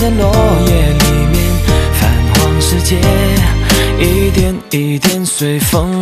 [0.00, 0.32] 在落
[0.66, 1.36] 叶里面，
[1.92, 2.96] 泛黄世界
[3.98, 5.99] 一点一点随风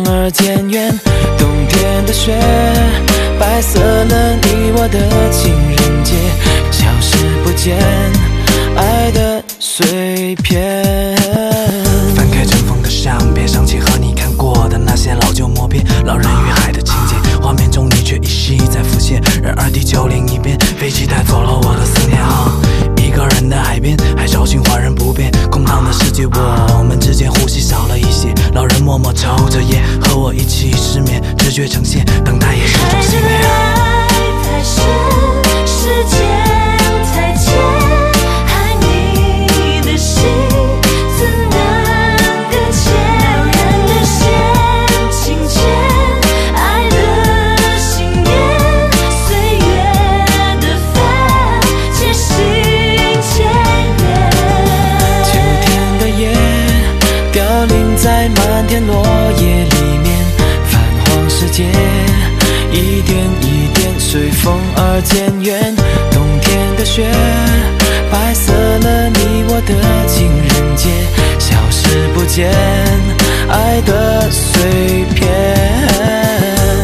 [28.99, 33.39] 默默抽着烟，和我一起失眠，直觉呈现，等待也是种幸免。
[64.11, 65.75] 随风而渐远。
[66.09, 67.07] 冬天的雪
[68.11, 70.89] 白色了你我的情人节，
[71.37, 72.49] 消失不见
[73.47, 75.29] 爱的碎片。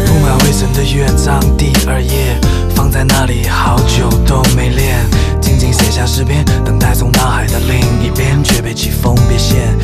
[0.05, 2.39] 铺满灰尘的乐章第二页，
[2.75, 5.03] 放在那里好久都没练，
[5.41, 9.74] 静静写下诗篇，等待从脑海的另一边，却被季风别现。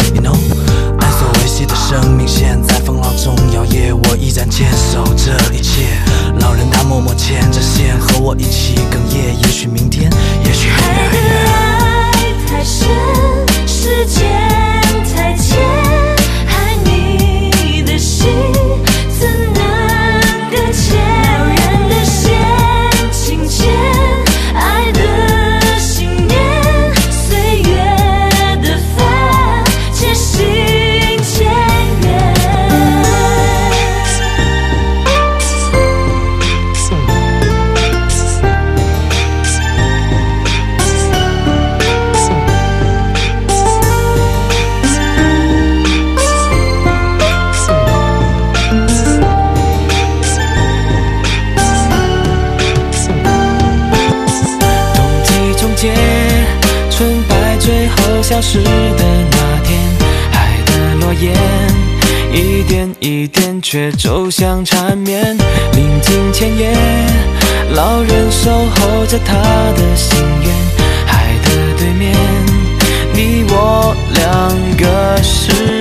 [58.42, 59.80] 失的那天，
[60.32, 61.32] 海的诺言
[62.34, 65.38] 一点一点却走向缠绵。
[65.74, 66.74] 临近前夜，
[67.76, 70.52] 老人守候着他的心愿。
[71.06, 72.18] 海的对面，
[73.14, 75.81] 你我两个世